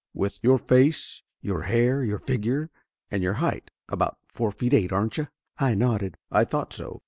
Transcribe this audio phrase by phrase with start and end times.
[0.15, 2.71] "With your face, your hair your figure,
[3.11, 5.27] and your height About four feet eight, aren't you?"
[5.59, 6.17] I nodded.
[6.31, 6.99] "I thought so!"